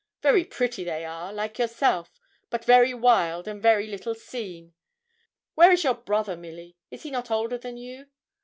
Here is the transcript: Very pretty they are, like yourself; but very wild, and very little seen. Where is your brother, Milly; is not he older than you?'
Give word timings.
Very 0.23 0.43
pretty 0.43 0.83
they 0.83 1.05
are, 1.05 1.31
like 1.31 1.59
yourself; 1.59 2.19
but 2.49 2.65
very 2.65 2.91
wild, 2.91 3.47
and 3.47 3.61
very 3.61 3.85
little 3.85 4.15
seen. 4.15 4.73
Where 5.53 5.71
is 5.71 5.83
your 5.83 5.93
brother, 5.93 6.35
Milly; 6.35 6.75
is 6.89 7.05
not 7.05 7.27
he 7.27 7.33
older 7.35 7.59
than 7.59 7.77
you?' 7.77 8.07